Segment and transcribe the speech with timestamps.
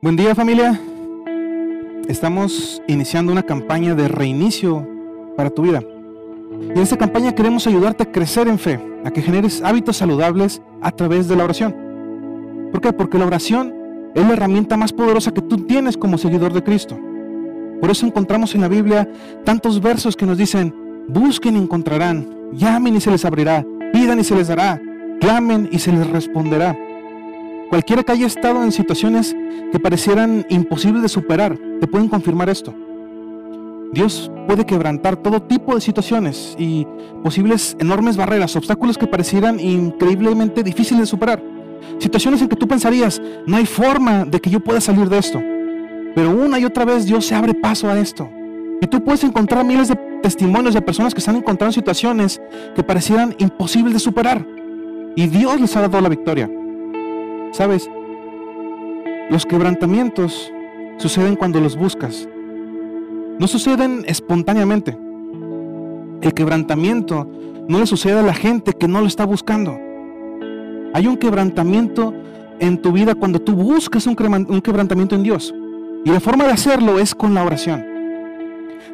[0.00, 0.80] Buen día familia.
[2.06, 4.86] Estamos iniciando una campaña de reinicio
[5.36, 5.82] para tu vida.
[6.68, 10.62] Y en esta campaña queremos ayudarte a crecer en fe, a que generes hábitos saludables
[10.82, 11.74] a través de la oración.
[12.70, 12.92] ¿Por qué?
[12.92, 13.74] Porque la oración
[14.14, 16.96] es la herramienta más poderosa que tú tienes como seguidor de Cristo.
[17.80, 19.10] Por eso encontramos en la Biblia
[19.44, 20.72] tantos versos que nos dicen,
[21.08, 24.80] busquen y encontrarán, llamen y se les abrirá, pidan y se les dará,
[25.20, 26.78] clamen y se les responderá.
[27.70, 29.36] Cualquiera que haya estado en situaciones
[29.70, 32.74] que parecieran imposibles de superar, te pueden confirmar esto.
[33.92, 36.86] Dios puede quebrantar todo tipo de situaciones y
[37.22, 41.42] posibles enormes barreras, obstáculos que parecieran increíblemente difíciles de superar.
[41.98, 45.40] Situaciones en que tú pensarías, no hay forma de que yo pueda salir de esto.
[46.14, 48.28] Pero una y otra vez Dios se abre paso a esto.
[48.80, 52.40] Y tú puedes encontrar miles de testimonios de personas que están encontrando situaciones
[52.74, 54.46] que parecieran imposibles de superar.
[55.16, 56.48] Y Dios les ha dado la victoria.
[57.52, 57.90] ¿Sabes?
[59.30, 60.52] Los quebrantamientos
[60.98, 62.28] suceden cuando los buscas.
[63.38, 64.98] No suceden espontáneamente.
[66.22, 67.28] El quebrantamiento
[67.68, 69.78] no le sucede a la gente que no lo está buscando.
[70.94, 72.14] Hay un quebrantamiento
[72.58, 75.54] en tu vida cuando tú buscas un, quebrantamiento en Dios.
[76.04, 77.84] Y la forma de hacerlo es con la oración.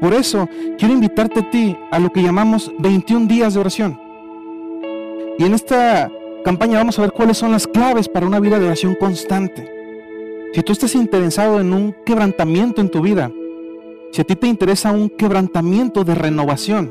[0.00, 3.98] Por eso quiero invitarte a ti a lo que llamamos 21 días de oración.
[5.38, 6.10] Y en esta
[6.44, 9.70] campaña vamos a ver cuáles son las claves para una vida de oración constante.
[10.52, 13.30] Si tú estás interesado en un quebrantamiento en tu vida,
[14.12, 16.90] si a ti te interesa un quebrantamiento de renovación,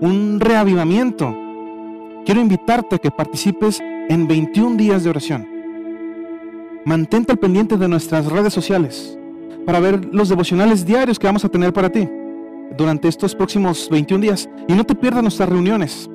[0.00, 1.36] un reavivamiento,
[2.24, 5.48] quiero invitarte a que participes en 21 días de oración.
[6.84, 9.18] Mantente al pendiente de nuestras redes sociales
[9.64, 12.08] para ver los devocionales diarios que vamos a tener para ti
[12.76, 14.48] durante estos próximos 21 días.
[14.68, 16.10] Y no te pierdas nuestras reuniones.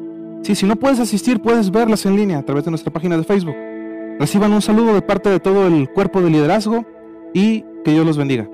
[0.50, 3.24] Sí, si no puedes asistir, puedes verlas en línea a través de nuestra página de
[3.24, 3.56] Facebook.
[4.18, 6.88] Reciban un saludo de parte de todo el cuerpo de liderazgo
[7.36, 8.50] y que Dios los bendiga.